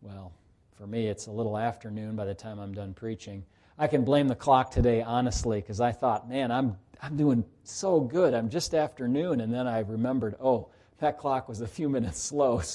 [0.02, 0.32] Well,
[0.78, 3.44] for me, it's a little afternoon by the time I'm done preaching.
[3.78, 8.00] I can blame the clock today, honestly, because I thought, man, I'm, I'm doing so
[8.00, 8.34] good.
[8.34, 9.40] I'm just afternoon.
[9.40, 12.62] And then I remembered, oh, that clock was a few minutes slow.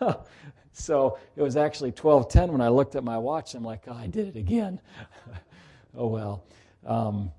[0.00, 0.24] So,
[0.72, 3.54] so it was actually 1210 when I looked at my watch.
[3.54, 4.80] I'm like, oh, I did it again.
[5.96, 6.44] oh, well.
[6.86, 7.32] Um,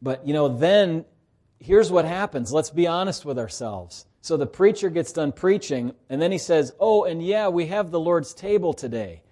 [0.00, 1.04] but, you know, then
[1.58, 2.52] here's what happens.
[2.52, 4.06] Let's be honest with ourselves.
[4.20, 7.90] So the preacher gets done preaching, and then he says, Oh, and yeah, we have
[7.90, 9.22] the Lord's table today.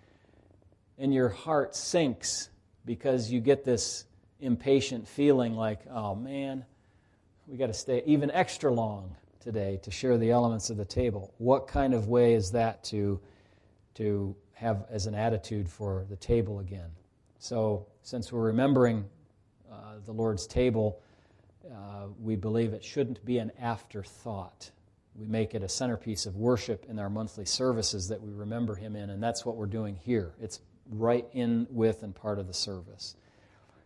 [0.99, 2.49] And your heart sinks
[2.85, 4.05] because you get this
[4.41, 6.65] impatient feeling like, Oh, man,
[7.47, 11.33] we got to stay even extra long today to share the elements of the table.
[11.39, 13.21] What kind of way is that to,
[13.95, 16.91] to have as an attitude for the table again?
[17.39, 19.05] So, since we're remembering
[19.71, 21.01] uh, the Lord's table,
[21.65, 24.73] uh, we believe it shouldn't be an afterthought.
[25.15, 28.97] We make it a centerpiece of worship in our monthly services that we remember Him
[28.97, 30.35] in, and that's what we're doing here.
[30.41, 33.15] It's right in with and part of the service.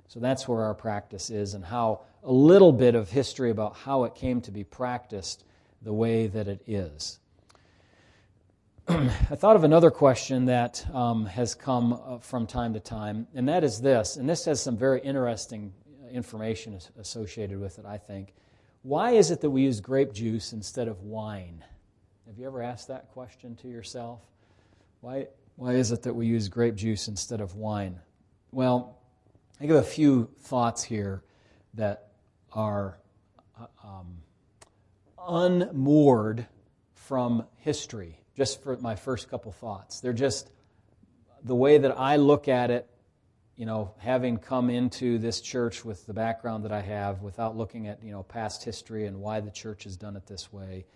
[0.09, 4.05] So that's where our practice is, and how a little bit of history about how
[4.05, 5.45] it came to be practiced
[5.83, 7.19] the way that it is.
[8.89, 13.49] I thought of another question that um, has come uh, from time to time, and
[13.49, 15.73] that is this, and this has some very interesting
[16.13, 18.35] information associated with it, I think.
[18.83, 21.63] Why is it that we use grape juice instead of wine?
[22.27, 24.21] Have you ever asked that question to yourself?
[25.01, 28.01] Why, why is it that we use grape juice instead of wine?
[28.53, 28.99] Well,
[29.61, 31.23] I give a few thoughts here
[31.75, 32.09] that
[32.53, 32.99] are
[33.61, 34.20] uh, um,
[35.31, 36.47] unmoored
[36.93, 40.01] from history, just for my first couple thoughts.
[40.01, 40.51] They're just
[41.43, 42.91] the way that I look at it
[43.61, 47.89] you know, having come into this church with the background that I have, without looking
[47.89, 50.87] at, you know, past history and why the church has done it this way,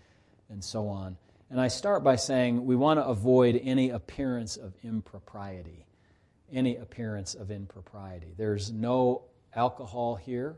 [0.49, 1.15] and so on.
[1.51, 5.85] And I start by saying we want to avoid any appearance of impropriety.
[6.51, 8.33] Any appearance of impropriety.
[8.35, 10.55] There's no alcohol here,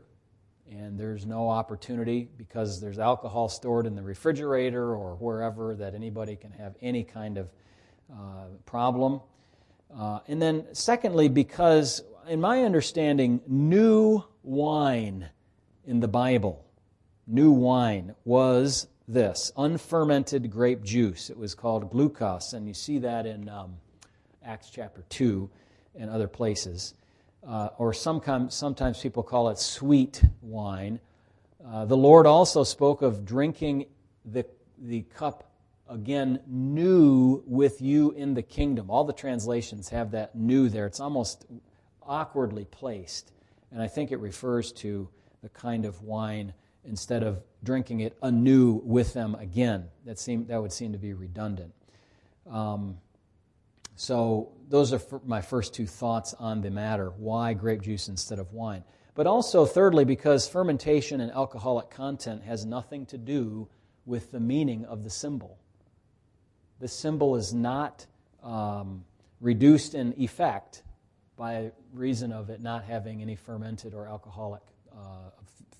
[0.70, 6.36] and there's no opportunity because there's alcohol stored in the refrigerator or wherever that anybody
[6.36, 7.50] can have any kind of
[8.12, 9.20] uh, problem.
[9.96, 15.28] Uh, and then, secondly, because in my understanding, new wine
[15.86, 16.64] in the Bible,
[17.26, 21.30] new wine was this unfermented grape juice.
[21.30, 23.76] It was called glucose, and you see that in um,
[24.44, 25.48] Acts chapter 2
[25.94, 26.94] and other places.
[27.48, 31.00] Uh, or sometimes, sometimes people call it sweet wine.
[31.66, 33.86] Uh, the Lord also spoke of drinking
[34.26, 34.44] the,
[34.78, 35.50] the cup
[35.88, 38.90] again, new with you in the kingdom.
[38.90, 40.86] All the translations have that new there.
[40.86, 41.46] It's almost
[42.02, 43.32] awkwardly placed.
[43.72, 45.08] And I think it refers to
[45.42, 46.52] the kind of wine
[46.84, 49.88] instead of drinking it anew with them again.
[50.04, 51.72] That, seem, that would seem to be redundant.
[52.50, 52.98] Um,
[53.98, 57.10] so, those are my first two thoughts on the matter.
[57.16, 58.84] Why grape juice instead of wine?
[59.14, 63.68] But also, thirdly, because fermentation and alcoholic content has nothing to do
[64.06, 65.58] with the meaning of the symbol
[66.80, 68.06] the symbol is not
[68.42, 69.04] um,
[69.40, 70.82] reduced in effect
[71.36, 75.30] by reason of it not having any fermented or alcoholic uh,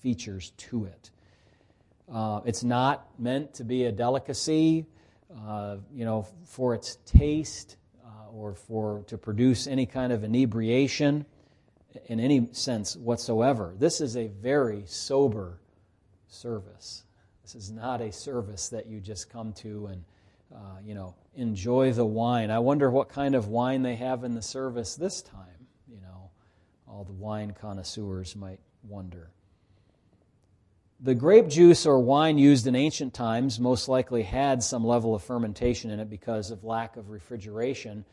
[0.01, 1.11] features to it.
[2.11, 4.85] Uh, it's not meant to be a delicacy,
[5.45, 7.77] uh, you know, for its taste
[8.33, 11.25] or for to produce any kind of inebriation
[12.05, 13.73] in any sense whatsoever.
[13.77, 15.59] This is a very sober
[16.27, 17.03] service.
[17.43, 20.03] This is not a service that you just come to and
[20.53, 22.51] uh, you know enjoy the wine.
[22.51, 25.67] I wonder what kind of wine they have in the service this time.
[25.87, 26.29] You know,
[26.87, 29.31] all the wine connoisseurs might wonder.
[31.01, 35.23] The grape juice or wine used in ancient times most likely had some level of
[35.23, 38.03] fermentation in it because of lack of refrigeration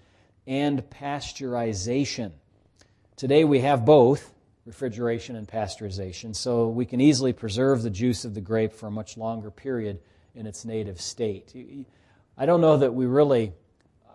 [0.46, 2.32] and pasteurization.
[3.16, 4.34] Today we have both
[4.64, 8.90] refrigeration and pasteurization, so we can easily preserve the juice of the grape for a
[8.90, 10.00] much longer period
[10.34, 11.54] in its native state.
[12.36, 13.52] I don't know that we really,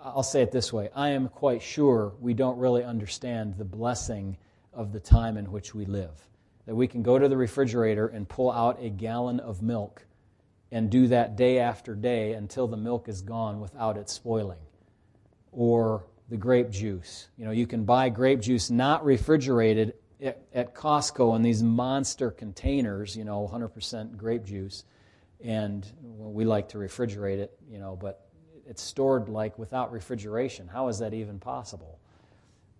[0.03, 4.37] I'll say it this way I am quite sure we don't really understand the blessing
[4.73, 6.27] of the time in which we live
[6.65, 10.05] that we can go to the refrigerator and pull out a gallon of milk
[10.71, 14.59] and do that day after day until the milk is gone without it spoiling.
[15.51, 17.27] Or the grape juice.
[17.37, 23.17] You know, you can buy grape juice not refrigerated at, Costco in these monster containers,
[23.17, 24.85] you know, 100% grape juice.
[25.43, 28.27] And well, we like to refrigerate it, you know, but
[28.65, 30.69] it's stored like without refrigeration.
[30.69, 31.99] How is that even possible?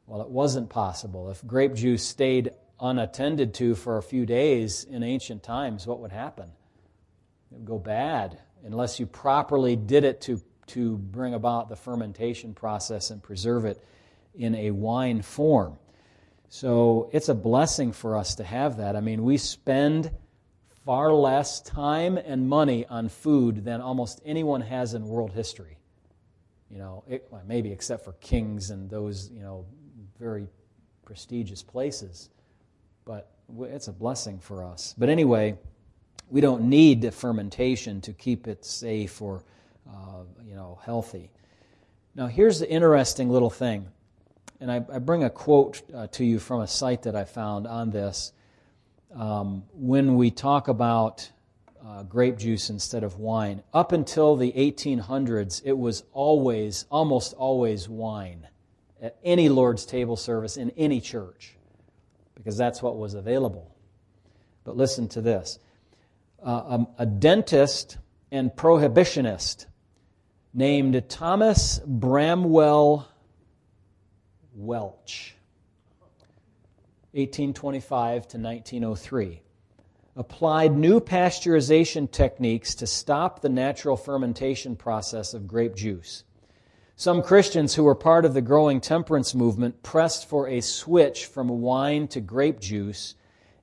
[0.08, 1.30] Well, it wasn't possible.
[1.30, 6.14] If grape juice stayed unattended to for a few days in ancient times, what would
[6.14, 6.46] happen?
[7.52, 12.54] It would go bad unless you properly did it to, to bring about the fermentation
[12.54, 13.84] process and preserve it
[14.36, 15.78] in a wine form.
[16.50, 18.96] So it's a blessing for us to have that.
[18.96, 20.12] I mean, we spend
[20.86, 25.78] far less time and money on food than almost anyone has in world history.
[26.70, 29.66] You know, it, well, maybe except for kings and those, you know,
[30.18, 30.48] very
[31.06, 32.30] prestigious places
[33.06, 34.96] but it's a blessing for us.
[34.98, 35.58] But anyway,
[36.30, 39.44] we don't need the fermentation to keep it safe or
[39.90, 41.30] uh, you know healthy.
[42.16, 43.88] Now, here's the interesting little thing,
[44.60, 47.68] and I, I bring a quote uh, to you from a site that I found
[47.68, 48.34] on this.
[49.16, 51.30] Um, when we talk about
[51.86, 57.90] uh, grape juice instead of wine, up until the 1800s, it was always, almost always
[57.90, 58.48] wine
[59.02, 61.56] at any Lord's table service in any church
[62.36, 63.76] because that's what was available.
[64.64, 65.60] But listen to this
[66.44, 67.98] uh, um, a dentist
[68.32, 69.66] and prohibitionist
[70.54, 73.08] named Thomas Bramwell
[74.54, 75.36] Welch,
[77.14, 79.42] 1825 to 1903,
[80.18, 86.26] applied new pasteurization techniques to stop the natural fermentation process of grape juice.
[86.98, 91.48] Some Christians who were part of the growing temperance movement pressed for a switch from
[91.62, 93.16] wine to grape juice,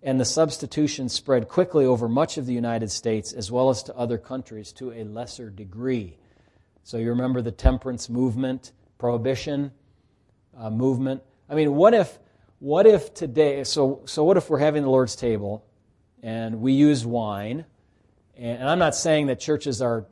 [0.02, 3.94] and the substitution spread quickly over much of the United States as well as to
[3.94, 6.16] other countries to a lesser degree.
[6.88, 9.72] So you remember the temperance movement, prohibition
[10.56, 11.22] uh, movement.
[11.46, 12.18] I mean, what if,
[12.60, 13.62] what if today?
[13.64, 15.66] So, so what if we're having the Lord's table,
[16.22, 17.66] and we use wine?
[18.38, 20.06] And, and I'm not saying that churches are,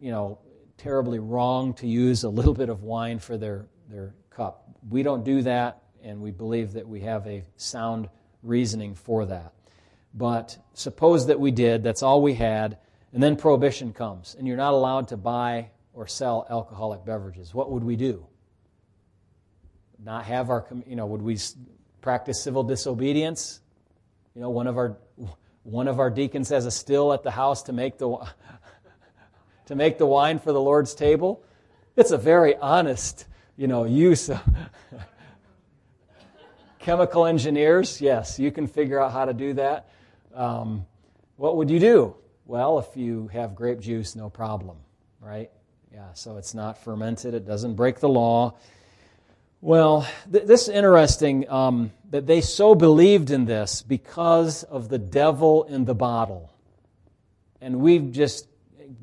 [0.00, 0.38] you know,
[0.78, 4.70] terribly wrong to use a little bit of wine for their, their cup.
[4.88, 8.08] We don't do that, and we believe that we have a sound
[8.42, 9.52] reasoning for that.
[10.14, 12.78] But suppose that we did, that's all we had,
[13.12, 17.54] and then prohibition comes, and you're not allowed to buy or sell alcoholic beverages.
[17.54, 18.26] What would we do?
[20.02, 21.38] Not have our, you know, would we
[22.00, 23.60] practice civil disobedience?
[24.34, 24.96] You know, one of our
[25.64, 28.08] one of our deacons has a still at the house to make the
[29.66, 31.44] to make the wine for the Lord's table.
[31.94, 33.26] It's a very honest,
[33.56, 34.40] you know, use of
[36.78, 38.00] chemical engineers.
[38.00, 39.88] Yes, you can figure out how to do that.
[40.34, 40.86] Um,
[41.36, 42.16] what would you do?
[42.44, 44.78] Well, if you have grape juice, no problem,
[45.20, 45.50] right?
[45.92, 48.54] Yeah, so it's not fermented, it doesn't break the law.
[49.60, 54.98] Well, th- this is interesting um, that they so believed in this because of the
[54.98, 56.50] devil in the bottle.
[57.60, 58.48] And we've just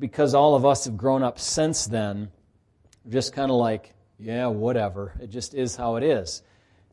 [0.00, 2.32] because all of us have grown up since then,
[3.08, 5.14] just kind of like, yeah, whatever.
[5.20, 6.42] It just is how it is.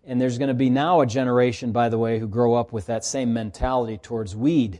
[0.06, 2.86] And there's going to be now a generation, by the way, who grow up with
[2.86, 4.80] that same mentality towards weed,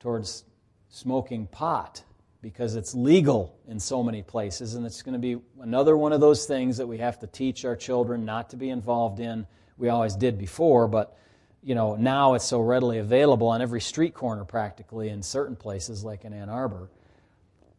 [0.00, 0.44] towards
[0.90, 2.04] smoking pot,
[2.42, 4.74] because it's legal in so many places.
[4.74, 7.64] And it's going to be another one of those things that we have to teach
[7.64, 9.46] our children not to be involved in.
[9.78, 11.16] We always did before, but
[11.62, 16.02] you know, now it's so readily available on every street corner practically in certain places
[16.02, 16.90] like in Ann Arbor.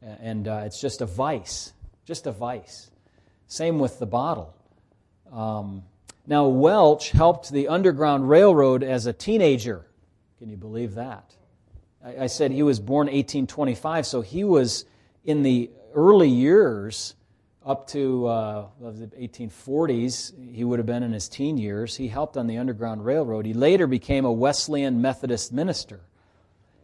[0.02, 1.74] And uh, it's just a vice,
[2.06, 2.90] just a vice.
[3.48, 4.56] Same with the bottle.
[5.32, 5.84] Um,
[6.26, 9.86] now, Welch helped the Underground Railroad as a teenager.
[10.40, 11.36] Can you believe that?
[12.04, 14.86] I, said he was born 1825, so he was
[15.24, 17.16] in the early years
[17.66, 21.96] up to uh, the 1840s, he would have been in his teen years.
[21.96, 23.46] He helped on the Underground Railroad.
[23.46, 26.02] He later became a Wesleyan Methodist minister.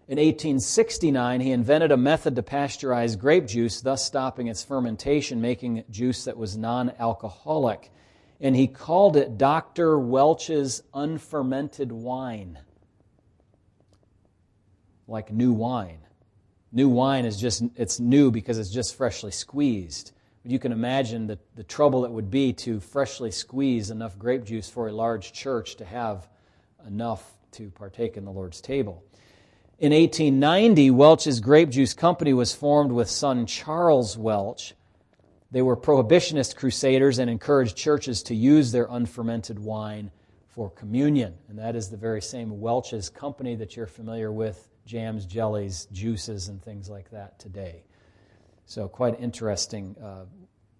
[0.07, 5.83] In 1869, he invented a method to pasteurize grape juice, thus stopping its fermentation, making
[5.91, 7.91] juice that was non alcoholic.
[8.39, 9.99] And he called it Dr.
[9.99, 12.57] Welch's unfermented wine.
[15.09, 15.97] Like new wine.
[16.71, 20.11] New wine is just, it's new because it's just freshly squeezed
[20.43, 24.45] But you can imagine the, the trouble it would be to freshly squeeze enough grape
[24.45, 26.29] juice for a large church to have
[26.85, 29.03] enough to partake in the Lord's table.
[29.79, 34.75] In 1890, Welch's Grape Juice Company was formed with son Charles Welch.
[35.49, 40.11] They were prohibitionist crusaders and encouraged churches to use their unfermented wine
[40.49, 41.33] for communion.
[41.47, 46.47] And that is the very same Welch's company that you're familiar with jams, jellies, juices,
[46.47, 47.83] and things like that today.
[48.65, 50.25] So, quite interesting uh,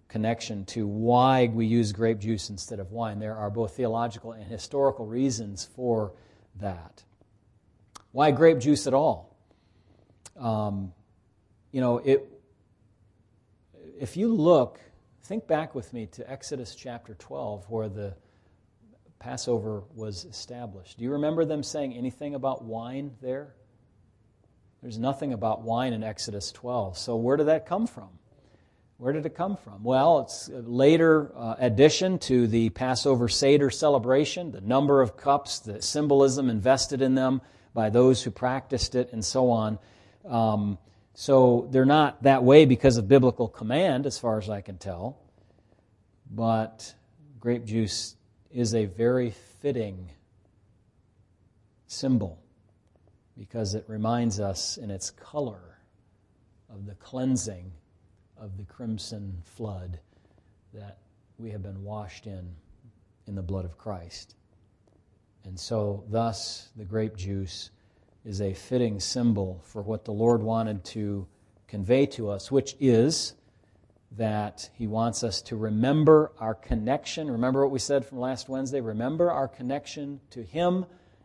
[0.08, 3.20] connection to why we use grape juice instead of wine.
[3.20, 6.12] There are both theological and historical reasons for
[6.56, 7.04] that.
[8.10, 9.36] Why grape juice at all?
[10.36, 10.92] Um,
[11.70, 12.28] you know, it,
[14.00, 14.80] if you look,
[15.22, 18.16] think back with me to Exodus chapter 12, where the
[19.20, 20.98] Passover was established.
[20.98, 23.54] Do you remember them saying anything about wine there?
[24.82, 26.96] There's nothing about wine in Exodus 12.
[26.96, 28.08] So, where did that come from?
[28.96, 29.82] Where did it come from?
[29.82, 35.58] Well, it's a later uh, addition to the Passover Seder celebration, the number of cups,
[35.58, 37.42] the symbolism invested in them
[37.74, 39.78] by those who practiced it, and so on.
[40.26, 40.78] Um,
[41.12, 45.18] so, they're not that way because of biblical command, as far as I can tell.
[46.30, 46.94] But
[47.38, 48.16] grape juice
[48.50, 50.10] is a very fitting
[51.86, 52.40] symbol
[53.38, 55.78] because it reminds us in its color
[56.68, 57.72] of the cleansing
[58.38, 59.98] of the crimson flood
[60.72, 60.98] that
[61.38, 62.54] we have been washed in
[63.26, 64.34] in the blood of Christ.
[65.44, 67.70] And so, thus, the grape juice
[68.24, 71.26] is a fitting symbol for what the Lord wanted to
[71.66, 73.34] convey to us, which is
[74.16, 77.30] that He wants us to remember our connection.
[77.30, 78.80] Remember what we said from last Wednesday?
[78.80, 80.84] Remember our connection to Him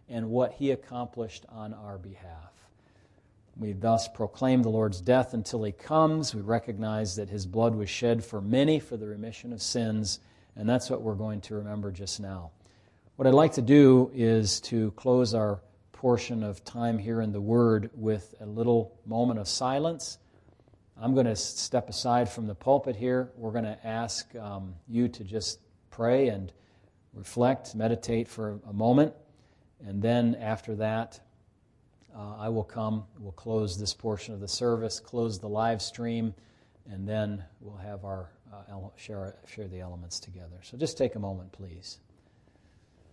[0.10, 2.52] and what he accomplished on our behalf.
[3.58, 6.36] We thus proclaim the Lord's death until he comes.
[6.36, 10.20] We recognize that his blood was shed for many for the remission of sins,
[10.56, 12.52] and that's what we're going to remember just now.
[13.16, 15.62] What I'd like to do is to close our
[15.94, 20.18] portion of time here in the Word with a little moment of silence.
[21.02, 23.32] I'm going to step aside from the pulpit here.
[23.38, 26.52] We're going to ask um, you to just pray and
[27.14, 29.14] reflect, meditate for a moment.
[29.84, 31.20] And then after that,
[32.16, 33.04] uh, I will come.
[33.20, 36.34] We'll close this portion of the service, close the live stream,
[36.90, 40.58] and then we'll have our uh, share, share the elements together.
[40.62, 42.00] So just take a moment, please.